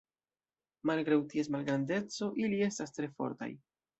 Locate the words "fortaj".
3.21-3.53